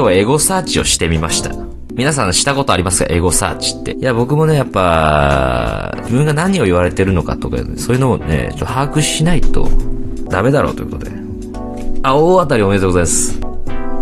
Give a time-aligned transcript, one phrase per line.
[0.00, 1.54] 今日はエゴサーチをしてみました。
[1.92, 3.12] 皆さんしたことありますか？
[3.12, 3.92] エゴサーチって。
[3.92, 9.68] いや、僕もね、やっぱ、自分が何を言われてるのかとか、そういうのをね、ちょっと把握しないと、
[10.30, 11.12] ダメだろうということで。
[12.02, 13.38] あ、大当たりおめでとうございます。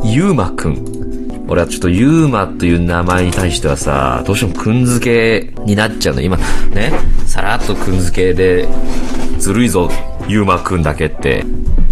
[0.05, 1.45] ゆうまくん。
[1.49, 6.21] 俺はちょっとゆうまという名前に対してはさ、どうしてもくんづけになっちゃうの。
[6.21, 6.93] 今、ね、
[7.27, 8.69] さらっとくんづけで、
[9.39, 9.91] ずるいぞ、
[10.29, 11.45] ゆうまくんだけって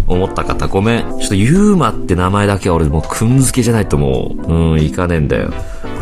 [0.07, 1.19] 思った方、ごめん。
[1.19, 5.51] ちょっとゆうまって名前だけは俺もうくんづけじゃないともう、うん、いかねえんだよ。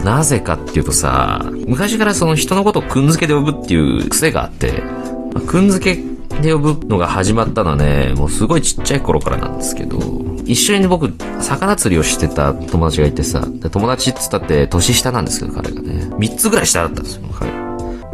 [0.04, 4.84] なぜかっていうとさ、昔からその人のことをくんづけで呼ぶっていう癖があって、
[5.34, 5.96] まあくんづけ
[6.42, 10.00] で呼ぶのが始まったのはね、もうすごいちっちゃい頃からなんですけど、
[10.46, 16.12] 一緒に僕、魚釣りをしてた友達がいてさ、友達っつったって年下なんですけど、彼がね。
[16.20, 17.65] 三つぐらい下だったんですよ、彼。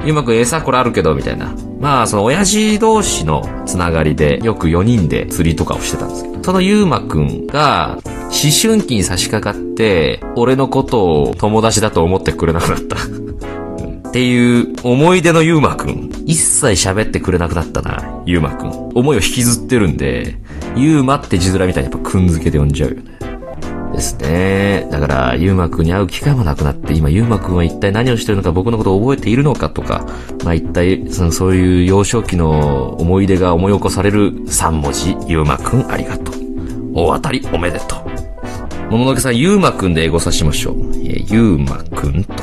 [0.04, 1.54] ゆうまくん餌これあるけど、みたいな。
[1.80, 12.98] まあ、その親父同士のつながりで、よく4人で釣りとかをしてたんですけど、そのゆうまくんが、思春期に差し掛かって、俺のことを友達だと思ってくれなくなった。
[14.10, 16.10] っていう思い出のゆうまくん。
[16.26, 18.70] 一切喋ってくれなくなったな、ゆうまくん。
[18.94, 20.36] 思いを引きずってるんで、
[20.76, 23.21] ゆうまって字面みたいにやっぱくんづけで呼んじゃうよね。
[23.94, 24.88] ですね。
[24.92, 30.06] だから、ゆうまくんに会う機会もなくなって、今、ゆうまくんは一体何をしてるのか、僕のことを覚えているのかとか、
[30.44, 36.36] まあ一体、その、そういう幼少期の思い出が思い起こされる3文字、ゆうまくんありがとう。
[36.94, 38.92] 大当たりおめでとう。
[38.92, 40.92] もののけさん、ゆうまくんでエゴさしましょう。
[41.06, 42.34] えゆうまくんと。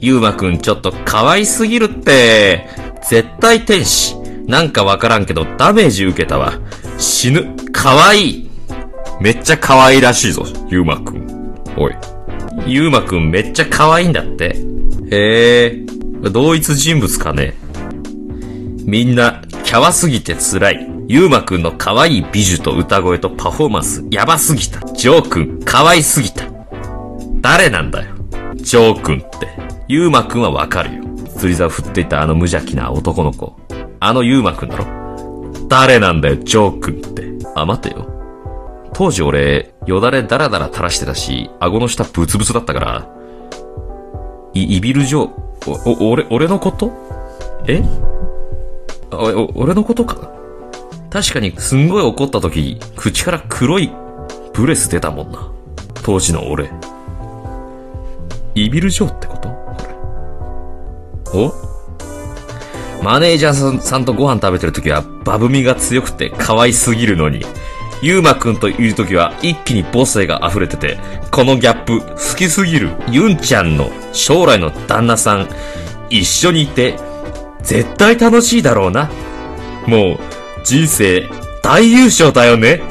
[0.00, 2.68] ゆうまくんちょっと可愛すぎるって。
[3.08, 4.16] 絶対天使。
[4.46, 6.54] なんかわからんけどダメージ受けたわ。
[6.98, 7.54] 死ぬ。
[7.72, 8.47] 可愛い。
[9.20, 11.54] めっちゃ可愛らしいぞ、ゆうまくん。
[11.76, 11.94] おい。
[12.66, 14.56] ゆうまくんめっちゃ可愛いんだって。
[15.10, 15.86] へえ。
[16.30, 17.54] 同一人物かね。
[18.84, 20.88] みんな、キャワすぎて辛い。
[21.08, 24.80] ゆうまくんの可愛い美女と歌声とパフォーマンス、やばすぎた。
[24.92, 26.44] ジョーくん、可愛すぎた。
[27.40, 28.14] 誰なんだよ。
[28.56, 29.48] ジョーくんって。
[29.88, 31.04] ゆうまくんはわかるよ。
[31.38, 33.56] 釣り竿振っていたあの無邪気な男の子。
[34.00, 34.86] あのゆうまくんだろ
[35.68, 37.28] 誰なんだよ、ジョーくんって。
[37.54, 38.07] あ、待てよ。
[38.98, 43.08] 当時俺、よだれダラダラ垂らしてたし、顎の下ブツブツだったから、
[44.54, 46.90] い、イビルジョー、お、お、俺、俺のこと？
[47.68, 47.80] え？
[49.12, 50.32] お、お、俺のことか？
[51.10, 53.92] 確かにすんごい怒った時、口から黒い
[54.52, 55.48] ブレス出たもんな。
[56.02, 56.68] 当時の俺。
[58.56, 59.48] イビルジョーってこと？
[61.38, 61.54] お？
[63.04, 67.44] マネージャーさんさんとご飯食べてる時はバブみが強くて可愛すぎるのに、
[68.00, 70.98] ゆうまくんといる時は一気に母性が溢れてて、
[71.30, 72.90] このギャップ好きすぎる。
[73.08, 75.48] ユンちゃんの将来の旦那さん、
[76.08, 76.96] 一緒にいて、
[77.62, 79.10] 絶対楽しいだろうな。
[79.86, 80.18] もう、
[80.64, 81.28] 人生
[81.62, 82.82] 大優勝だよね。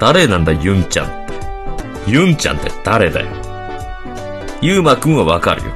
[0.00, 1.34] 誰なんだユンちゃんって。
[2.10, 3.26] ユンちゃんって誰だよ。
[4.62, 5.72] ゆうまくんはわかるよ。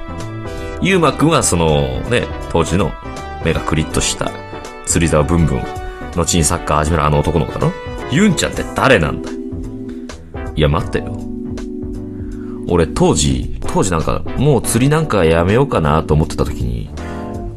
[0.80, 2.92] ゆうまくんはそのね、当時の
[3.44, 4.30] 目がクリッとした
[4.86, 5.62] 釣り沢ブンブン、
[6.16, 7.72] 後にサッカー始めるあの男の子だろ
[8.10, 9.30] ユンちゃんって誰なんだ
[10.56, 10.60] い?
[10.60, 11.16] や待ってよ。
[12.68, 16.90] 俺当時、当時なんかもう釣りなんかやめようかなと思ってた時に、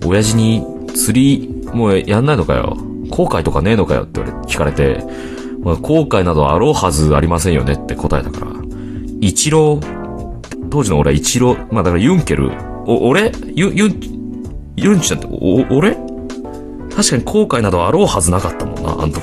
[0.05, 0.63] 親父に
[0.95, 2.77] 釣りもうやんないのかよ。
[3.09, 5.03] 後悔とかねえのかよって言われ聞かれて、
[5.59, 8.51] まあ、後悔などあろうはずありませんよねって答えたから、
[9.21, 9.79] 一郎、
[10.71, 12.51] 当時の俺は一郎、まあだからユンケル、
[12.85, 13.31] お、俺？
[13.55, 15.95] ユン、ユン、ユンちゃんって、お、俺？
[16.95, 19.21] 確かに後悔などあろうはずなかったもんな、あの時。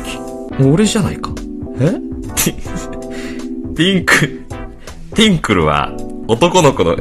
[0.62, 1.30] 俺じゃないか。
[1.78, 1.90] え？
[2.36, 4.44] ティティンク、
[5.14, 5.92] ティンクルは
[6.28, 6.98] 男の子のへ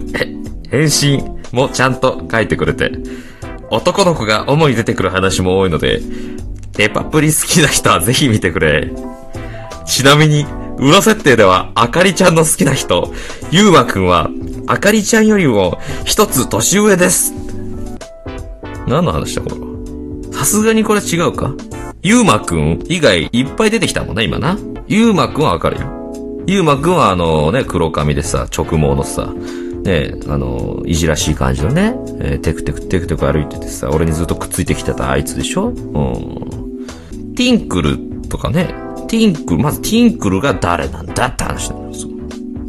[0.69, 2.91] 返信もちゃんと書いてくれて、
[3.69, 6.01] 男の子が主に出てくる話も多いので、
[6.73, 8.91] デパプリ好きな人はぜひ見てくれ。
[9.85, 10.45] ちなみに、
[10.77, 13.11] 裏設定では、あかりちゃんの好きな人、
[13.51, 14.29] ゆうまくんは、
[14.67, 17.33] あかりちゃんよりも一つ年上です。
[18.87, 19.67] 何の話だこれは？
[20.31, 21.53] さすがにこれ違うか？
[22.01, 24.57] ゆうまくん以外いっぱい出てきたもんね、今な。
[24.87, 26.43] ゆうまくんはわかるよ。
[26.47, 29.33] ゆうまくんはあのね、黒髪でさ、直毛のさ、
[29.83, 35.67] ね、あの、いじらしい感じのね、えーテクテクテクテク歩いててさ、俺にずっとくっついてきてたあいつでしょ？
[35.67, 35.75] うん。
[37.35, 37.97] ティンクル
[38.29, 38.73] とかね、
[39.09, 42.11] ティンクル、まずティンクルが誰なんだって話なんですよ。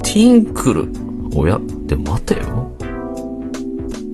[0.03, 0.89] ティンクル。
[1.37, 2.73] おや、で、待てよ。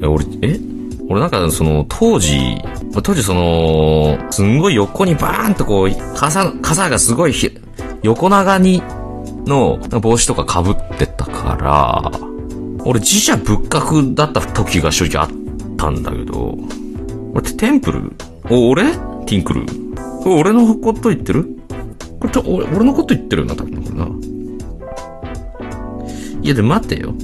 [0.02, 0.60] え、俺、え？
[1.08, 2.56] 俺なんかその、当時、
[3.02, 7.34] 当時その、すんごい横にバーンとこう、傘、傘がすごい
[8.02, 8.82] 横長に、
[9.46, 12.10] の帽子とか被ってたから、
[12.84, 15.30] 俺自社仏閣だった時が正直あっ
[15.76, 16.58] たんだけど、
[17.32, 18.12] 俺テンプル？
[18.50, 18.84] お、俺？
[19.26, 19.66] ティンクル？
[20.24, 21.44] 俺のこと言ってる？
[22.18, 24.08] これちょ、俺俺のこと言ってるよな、多分な？
[26.42, 27.14] いやで待てよ。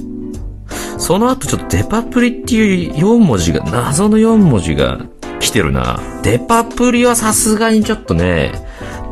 [1.03, 5.01] その後ちょっとデパプリっていう4文字が、謎の4文字が
[5.41, 5.99] 来てるな。
[6.23, 8.53] デパプリはさすがにちょっとね、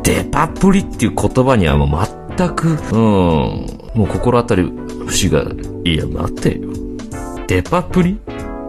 [0.02, 2.06] デパプリっていう言葉にはもう
[2.38, 2.98] 全く、うん、
[3.94, 4.72] もう心当たり
[5.06, 5.44] 節が、
[5.84, 6.70] いや待てよ。
[7.46, 8.18] デパプリ？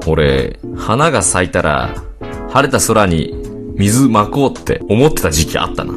[0.05, 1.95] 俺、花が咲いたら、
[2.49, 3.33] 晴れた空に
[3.77, 5.93] 水まこうって思ってた時期あったな。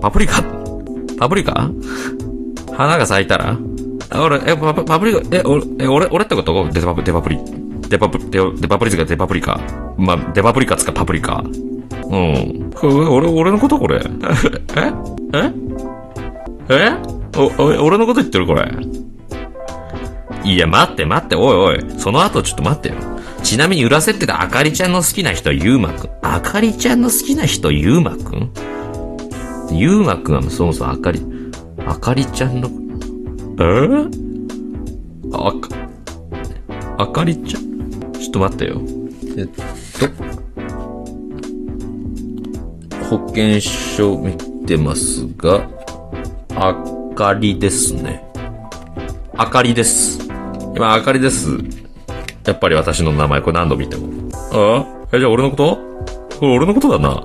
[0.00, 0.44] パプリカ？
[1.18, 1.72] パプリカ？
[2.76, 3.58] 花が咲いたら
[4.10, 6.68] 俺、え、パパプリカ、え、俺、え、俺、俺ってこと？
[6.70, 7.38] デパプ、デパプリ。
[7.88, 9.60] デパプ、デデパプリつかデパプリカ。
[9.96, 11.42] まあ、デパプリカつかパプリカ。
[11.42, 12.70] うん。
[12.74, 14.00] これ俺、俺のことこれ？
[14.76, 14.92] え？
[15.34, 15.52] え？
[16.70, 16.96] え？
[17.36, 18.70] お、お、俺のこと言ってるこれ？
[20.44, 21.98] いや、待って待って、おいおい。
[21.98, 22.94] その後ちょっと待ってよ。
[23.42, 26.10] ちなみに裏設定であかりちゃんの好きな人はゆうまくん。
[26.22, 28.50] あかりちゃんの好きな人ゆうまくん？
[29.70, 31.22] ゆうまくんはそもそもあかり、
[31.86, 32.70] あかりちゃんの、
[33.60, 33.62] え？
[33.62, 34.08] ー、
[35.32, 35.68] あか、
[36.98, 38.12] あかりちゃん？
[38.12, 38.80] ちょっと待ってよ。
[39.36, 39.62] えっと、
[43.06, 45.68] 保険証見てますが、
[46.54, 46.74] あ
[47.14, 48.24] かりですね。
[49.36, 50.20] あかりです。
[50.76, 51.58] 今、あかりです。
[52.44, 54.08] やっぱり私の名前、これ何度見ても。
[54.52, 54.86] あ？
[55.12, 55.76] え、じゃあ俺のこと？
[56.38, 57.24] これ俺のことだな。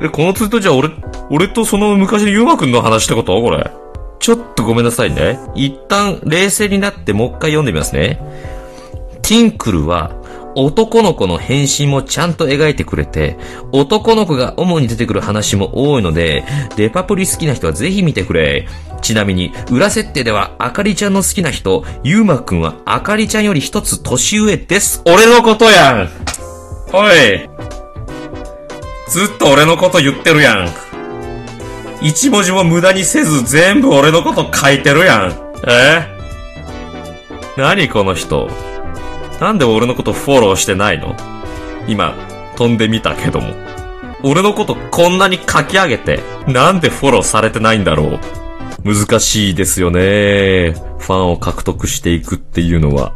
[0.00, 0.90] え、このツイートじゃあ俺、
[1.28, 3.40] 俺とその昔のゆうまくんの話ってこと？
[3.42, 3.68] これ。
[4.22, 5.40] ちょっとごめんなさいね。
[5.56, 8.20] 一旦冷静になってもう一回読んでみますね。
[9.20, 10.16] ティンクルは
[10.54, 13.36] 男の子の変身もちゃんと描いてくれて、
[13.72, 16.44] 男の子が主に出てくる話も多いので、
[16.76, 18.68] デパプリ好きな人はぜひ見てくれ。
[19.00, 25.02] ちなみに、裏設定では、あかりちゃんの好きな人、ゆうまくんはあかりちゃんより一つ年上です。
[25.04, 26.10] 俺のことやん
[26.92, 27.48] おい
[29.08, 30.91] ずっと俺のこと言ってるやん。
[32.02, 35.32] 一文字も無駄にせず全部俺のこと書いてるやん。
[35.68, 36.06] え？
[37.56, 38.50] 何この人？
[39.40, 41.14] なんで俺のことフォローしてないの？
[41.86, 42.14] 今、
[42.56, 43.54] 飛んでみたけども。
[44.24, 48.20] 俺のことこんなに書き上げて、なんでフォローされてないんだろう？
[48.84, 50.72] 難しいですよね。
[50.98, 53.14] ファンを獲得していくっていうのは。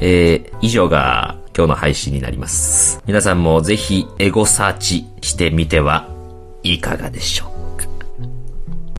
[0.00, 3.00] えー、以上が今日の配信になります。
[3.06, 6.08] 皆さんもぜひエゴサーチしてみては
[6.64, 7.49] いかがでしょう？